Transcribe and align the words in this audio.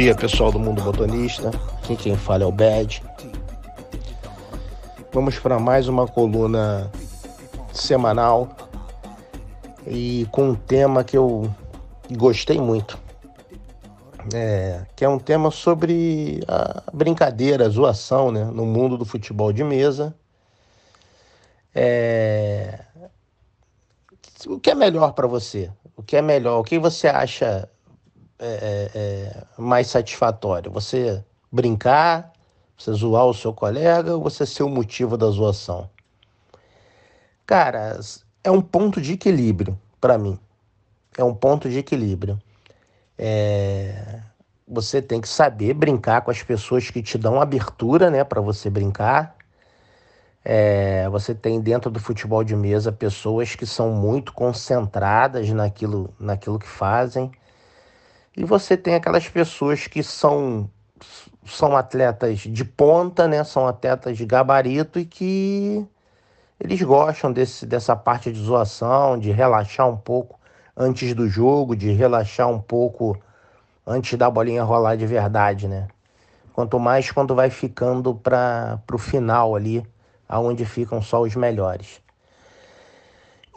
dia, 0.00 0.14
pessoal 0.14 0.50
do 0.50 0.58
Mundo 0.58 0.82
Botonista. 0.82 1.50
Aqui 1.76 1.94
quem 1.94 2.16
fala 2.16 2.42
é 2.42 2.46
o 2.46 2.50
Bad. 2.50 3.02
Vamos 5.12 5.38
para 5.38 5.58
mais 5.58 5.88
uma 5.88 6.08
coluna 6.08 6.90
semanal 7.70 8.48
e 9.86 10.26
com 10.32 10.48
um 10.48 10.54
tema 10.54 11.04
que 11.04 11.18
eu 11.18 11.54
gostei 12.16 12.58
muito. 12.58 12.98
É, 14.32 14.86
que 14.96 15.04
é 15.04 15.08
um 15.08 15.18
tema 15.18 15.50
sobre 15.50 16.40
a 16.48 16.82
brincadeira, 16.94 17.66
a 17.66 17.68
zoação 17.68 18.32
né, 18.32 18.44
no 18.44 18.64
mundo 18.64 18.96
do 18.96 19.04
futebol 19.04 19.52
de 19.52 19.62
mesa. 19.62 20.14
É, 21.74 22.86
o 24.46 24.58
que 24.58 24.70
é 24.70 24.74
melhor 24.74 25.12
para 25.12 25.26
você? 25.26 25.70
O 25.94 26.02
que 26.02 26.16
é 26.16 26.22
melhor? 26.22 26.58
O 26.58 26.64
que 26.64 26.78
você 26.78 27.06
acha 27.06 27.68
é, 28.40 28.90
é, 28.94 28.98
é, 28.98 29.44
mais 29.58 29.88
satisfatório? 29.88 30.70
Você 30.72 31.22
brincar, 31.52 32.32
você 32.76 32.92
zoar 32.92 33.26
o 33.26 33.34
seu 33.34 33.52
colega 33.52 34.14
ou 34.14 34.22
você 34.22 34.46
ser 34.46 34.62
o 34.62 34.68
motivo 34.68 35.16
da 35.16 35.28
zoação? 35.28 35.90
Cara, 37.46 38.00
é 38.42 38.50
um 38.50 38.62
ponto 38.62 39.00
de 39.00 39.12
equilíbrio 39.12 39.78
para 40.00 40.16
mim. 40.16 40.38
É 41.18 41.22
um 41.22 41.34
ponto 41.34 41.68
de 41.68 41.78
equilíbrio. 41.78 42.40
É... 43.18 44.22
Você 44.66 45.02
tem 45.02 45.20
que 45.20 45.28
saber 45.28 45.74
brincar 45.74 46.22
com 46.22 46.30
as 46.30 46.42
pessoas 46.42 46.88
que 46.88 47.02
te 47.02 47.18
dão 47.18 47.40
abertura, 47.40 48.08
né, 48.08 48.24
para 48.24 48.40
você 48.40 48.70
brincar. 48.70 49.36
É... 50.42 51.08
Você 51.10 51.34
tem 51.34 51.60
dentro 51.60 51.90
do 51.90 52.00
futebol 52.00 52.42
de 52.42 52.56
mesa 52.56 52.90
pessoas 52.90 53.54
que 53.54 53.66
são 53.66 53.90
muito 53.90 54.32
concentradas 54.32 55.50
naquilo, 55.50 56.14
naquilo 56.18 56.58
que 56.58 56.68
fazem. 56.68 57.30
E 58.36 58.44
você 58.44 58.76
tem 58.76 58.94
aquelas 58.94 59.28
pessoas 59.28 59.86
que 59.86 60.02
são 60.02 60.70
são 61.46 61.76
atletas 61.76 62.40
de 62.40 62.64
ponta, 62.64 63.26
né? 63.26 63.42
São 63.44 63.66
atletas 63.66 64.16
de 64.16 64.24
gabarito 64.24 64.98
e 64.98 65.04
que 65.04 65.86
eles 66.58 66.80
gostam 66.82 67.32
desse, 67.32 67.66
dessa 67.66 67.96
parte 67.96 68.30
de 68.30 68.38
zoação, 68.38 69.18
de 69.18 69.30
relaxar 69.30 69.88
um 69.88 69.96
pouco 69.96 70.38
antes 70.76 71.14
do 71.14 71.28
jogo, 71.28 71.74
de 71.74 71.90
relaxar 71.90 72.48
um 72.48 72.60
pouco 72.60 73.18
antes 73.86 74.16
da 74.18 74.30
bolinha 74.30 74.62
rolar 74.62 74.96
de 74.96 75.06
verdade, 75.06 75.66
né? 75.66 75.88
Quanto 76.52 76.78
mais 76.78 77.10
quando 77.10 77.34
vai 77.34 77.50
ficando 77.50 78.14
para 78.14 78.80
o 78.92 78.98
final 78.98 79.56
ali, 79.56 79.84
aonde 80.28 80.64
ficam 80.64 81.00
só 81.00 81.22
os 81.22 81.34
melhores. 81.34 82.00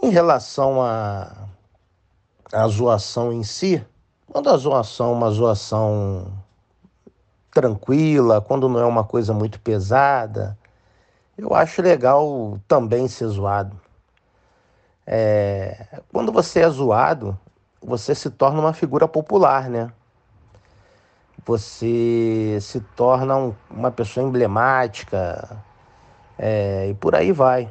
Em 0.01 0.09
relação 0.09 0.81
à 0.81 1.47
a, 2.51 2.63
a 2.63 2.67
zoação 2.67 3.31
em 3.31 3.43
si, 3.43 3.85
quando 4.33 4.49
a 4.49 4.57
zoação 4.57 5.11
é 5.11 5.13
uma 5.13 5.29
zoação 5.29 6.25
tranquila, 7.51 8.41
quando 8.41 8.67
não 8.67 8.79
é 8.79 8.85
uma 8.85 9.03
coisa 9.03 9.31
muito 9.31 9.59
pesada, 9.59 10.57
eu 11.37 11.53
acho 11.53 11.83
legal 11.83 12.59
também 12.67 13.07
ser 13.07 13.27
zoado. 13.27 13.79
É, 15.05 15.85
quando 16.11 16.31
você 16.31 16.61
é 16.61 16.69
zoado, 16.69 17.37
você 17.79 18.15
se 18.15 18.31
torna 18.31 18.59
uma 18.59 18.73
figura 18.73 19.07
popular, 19.07 19.69
né? 19.69 19.91
Você 21.45 22.57
se 22.59 22.79
torna 22.95 23.37
um, 23.37 23.53
uma 23.69 23.91
pessoa 23.91 24.25
emblemática 24.25 25.61
é, 26.39 26.87
e 26.89 26.95
por 26.95 27.13
aí 27.13 27.31
vai. 27.31 27.69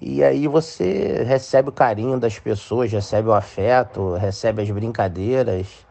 E 0.00 0.22
aí 0.22 0.46
você 0.46 1.24
recebe 1.24 1.70
o 1.70 1.72
carinho 1.72 2.20
das 2.20 2.38
pessoas, 2.38 2.92
recebe 2.92 3.28
o 3.28 3.34
afeto, 3.34 4.14
recebe 4.14 4.62
as 4.62 4.70
brincadeiras. 4.70 5.84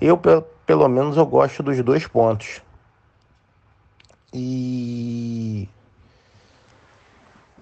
Eu, 0.00 0.16
pelo 0.64 0.88
menos, 0.88 1.18
eu 1.18 1.26
gosto 1.26 1.62
dos 1.62 1.82
dois 1.82 2.06
pontos. 2.06 2.62
E 4.32 5.68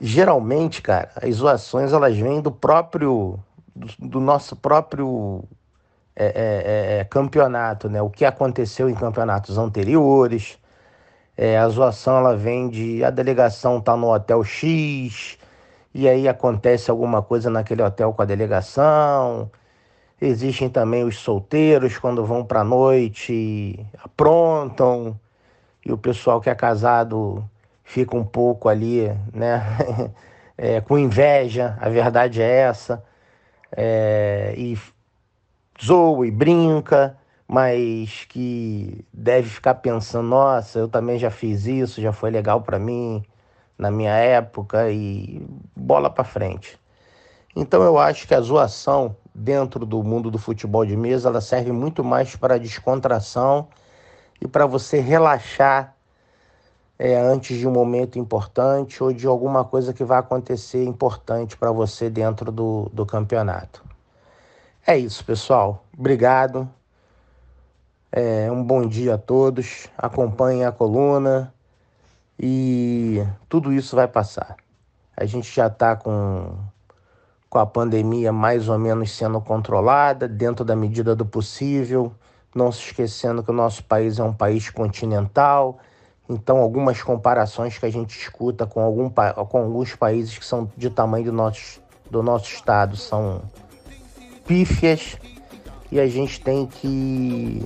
geralmente, 0.00 0.80
cara, 0.80 1.10
as 1.20 1.34
zoações 1.36 1.92
elas 1.92 2.16
vêm 2.16 2.40
do 2.40 2.52
próprio, 2.52 3.40
do, 3.74 3.88
do 3.98 4.20
nosso 4.20 4.54
próprio 4.54 5.42
é, 6.14 6.26
é, 6.26 6.96
é, 6.96 7.00
é 7.00 7.04
campeonato, 7.04 7.88
né? 7.88 8.00
O 8.02 8.10
que 8.10 8.24
aconteceu 8.24 8.88
em 8.88 8.94
campeonatos 8.94 9.58
anteriores. 9.58 10.58
É, 11.36 11.58
a 11.58 11.68
zoação 11.68 12.18
ela 12.18 12.36
vem 12.36 12.68
de 12.68 13.04
a 13.04 13.10
delegação 13.10 13.80
tá 13.80 13.96
no 13.96 14.12
hotel 14.12 14.42
X 14.44 15.38
e 15.94 16.08
aí 16.08 16.28
acontece 16.28 16.90
alguma 16.90 17.22
coisa 17.22 17.48
naquele 17.50 17.82
hotel 17.82 18.12
com 18.12 18.22
a 18.22 18.24
delegação 18.24 19.50
Existem 20.20 20.68
também 20.68 21.04
os 21.04 21.18
solteiros 21.18 21.96
quando 21.96 22.24
vão 22.24 22.44
para 22.44 22.64
noite, 22.64 23.86
aprontam, 24.02 25.18
e 25.84 25.92
o 25.92 25.98
pessoal 25.98 26.40
que 26.40 26.50
é 26.50 26.54
casado 26.54 27.48
fica 27.84 28.16
um 28.16 28.24
pouco 28.24 28.68
ali, 28.68 29.08
né, 29.32 29.62
é, 30.58 30.80
com 30.80 30.98
inveja, 30.98 31.78
a 31.80 31.88
verdade 31.88 32.42
é 32.42 32.50
essa, 32.50 33.02
é, 33.72 34.54
e 34.56 34.76
zoa 35.82 36.26
e 36.26 36.30
brinca, 36.30 37.16
mas 37.46 38.26
que 38.28 39.04
deve 39.12 39.48
ficar 39.48 39.76
pensando, 39.76 40.28
nossa, 40.28 40.80
eu 40.80 40.88
também 40.88 41.18
já 41.18 41.30
fiz 41.30 41.66
isso, 41.66 42.02
já 42.02 42.12
foi 42.12 42.30
legal 42.30 42.60
para 42.62 42.78
mim 42.78 43.24
na 43.78 43.90
minha 43.90 44.12
época 44.12 44.90
e 44.90 45.46
bola 45.76 46.10
para 46.10 46.24
frente. 46.24 46.78
Então 47.56 47.82
eu 47.82 47.98
acho 47.98 48.26
que 48.26 48.34
a 48.34 48.40
zoação 48.40 49.16
dentro 49.38 49.86
do 49.86 50.02
mundo 50.02 50.30
do 50.30 50.38
futebol 50.38 50.84
de 50.84 50.96
mesa, 50.96 51.28
ela 51.28 51.40
serve 51.40 51.72
muito 51.72 52.02
mais 52.02 52.34
para 52.34 52.58
descontração 52.58 53.68
e 54.40 54.48
para 54.48 54.66
você 54.66 55.00
relaxar 55.00 55.94
é, 56.98 57.16
antes 57.16 57.56
de 57.56 57.66
um 57.66 57.70
momento 57.70 58.18
importante 58.18 59.02
ou 59.02 59.12
de 59.12 59.26
alguma 59.26 59.64
coisa 59.64 59.92
que 59.92 60.02
vai 60.04 60.18
acontecer 60.18 60.84
importante 60.84 61.56
para 61.56 61.70
você 61.70 62.10
dentro 62.10 62.50
do, 62.50 62.90
do 62.92 63.06
campeonato. 63.06 63.84
É 64.84 64.98
isso, 64.98 65.24
pessoal. 65.24 65.84
Obrigado. 65.96 66.68
É, 68.10 68.50
um 68.50 68.64
bom 68.64 68.86
dia 68.86 69.14
a 69.14 69.18
todos. 69.18 69.88
Acompanhem 69.96 70.64
a 70.64 70.72
coluna 70.72 71.54
e 72.38 73.22
tudo 73.48 73.72
isso 73.72 73.94
vai 73.94 74.08
passar. 74.08 74.56
A 75.16 75.24
gente 75.24 75.54
já 75.54 75.66
está 75.66 75.94
com 75.94 76.56
com 77.48 77.58
a 77.58 77.66
pandemia 77.66 78.32
mais 78.32 78.68
ou 78.68 78.78
menos 78.78 79.10
sendo 79.16 79.40
controlada, 79.40 80.28
dentro 80.28 80.64
da 80.64 80.76
medida 80.76 81.16
do 81.16 81.24
possível, 81.24 82.12
não 82.54 82.70
se 82.70 82.80
esquecendo 82.80 83.42
que 83.42 83.50
o 83.50 83.54
nosso 83.54 83.82
país 83.84 84.18
é 84.18 84.22
um 84.22 84.32
país 84.32 84.68
continental, 84.70 85.78
então 86.28 86.58
algumas 86.58 87.02
comparações 87.02 87.78
que 87.78 87.86
a 87.86 87.90
gente 87.90 88.18
escuta 88.18 88.66
com, 88.66 88.80
algum, 88.80 89.08
com 89.08 89.58
alguns 89.58 89.94
países 89.94 90.36
que 90.36 90.44
são 90.44 90.70
de 90.76 90.90
tamanho 90.90 91.26
do 91.26 91.32
nosso, 91.32 91.80
do 92.10 92.22
nosso 92.22 92.52
estado 92.52 92.96
são 92.96 93.42
pífias 94.46 95.16
e 95.90 95.98
a 95.98 96.06
gente 96.06 96.40
tem 96.40 96.66
que 96.66 97.64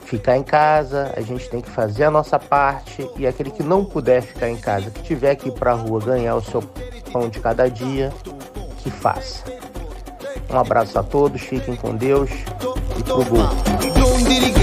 ficar 0.00 0.36
em 0.36 0.42
casa, 0.42 1.12
a 1.16 1.20
gente 1.20 1.50
tem 1.50 1.60
que 1.60 1.68
fazer 1.68 2.04
a 2.04 2.10
nossa 2.10 2.38
parte 2.38 3.08
e 3.16 3.26
aquele 3.26 3.50
que 3.50 3.62
não 3.62 3.84
puder 3.84 4.22
ficar 4.22 4.48
em 4.48 4.56
casa, 4.56 4.90
que 4.90 5.02
tiver 5.02 5.34
que 5.34 5.48
ir 5.48 5.52
para 5.52 5.72
a 5.72 5.74
rua 5.74 6.00
ganhar 6.00 6.36
o 6.36 6.42
seu 6.42 6.62
pão 7.10 7.28
de 7.28 7.40
cada 7.40 7.68
dia, 7.68 8.12
que 8.82 8.90
faça. 8.90 9.44
Um 10.50 10.58
abraço 10.58 10.98
a 10.98 11.02
todos, 11.02 11.42
fiquem 11.42 11.76
com 11.76 11.94
Deus 11.94 12.30
e 12.98 13.02
pro 13.02 13.24
gol. 13.24 14.57